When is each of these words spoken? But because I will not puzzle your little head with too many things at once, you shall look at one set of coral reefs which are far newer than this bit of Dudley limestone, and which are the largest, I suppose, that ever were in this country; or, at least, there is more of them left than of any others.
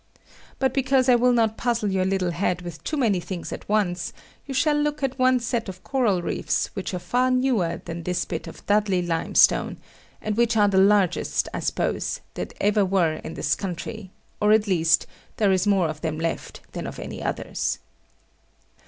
But 0.57 0.73
because 0.73 1.09
I 1.09 1.13
will 1.15 1.31
not 1.31 1.57
puzzle 1.57 1.91
your 1.91 2.05
little 2.05 2.31
head 2.31 2.63
with 2.63 2.83
too 2.83 2.97
many 2.97 3.19
things 3.19 3.53
at 3.53 3.69
once, 3.69 4.13
you 4.47 4.53
shall 4.55 4.73
look 4.75 5.03
at 5.03 5.19
one 5.19 5.39
set 5.39 5.69
of 5.69 5.83
coral 5.83 6.23
reefs 6.23 6.71
which 6.73 6.91
are 6.95 6.97
far 6.97 7.29
newer 7.29 7.83
than 7.85 8.01
this 8.01 8.25
bit 8.25 8.47
of 8.47 8.65
Dudley 8.65 9.03
limestone, 9.03 9.77
and 10.19 10.35
which 10.37 10.57
are 10.57 10.67
the 10.67 10.79
largest, 10.79 11.49
I 11.53 11.59
suppose, 11.59 12.21
that 12.33 12.55
ever 12.59 12.83
were 12.83 13.17
in 13.17 13.35
this 13.35 13.53
country; 13.53 14.09
or, 14.41 14.51
at 14.53 14.65
least, 14.65 15.05
there 15.37 15.51
is 15.51 15.67
more 15.67 15.87
of 15.87 16.01
them 16.01 16.17
left 16.19 16.61
than 16.71 16.87
of 16.87 16.97
any 16.97 17.21
others. 17.21 17.77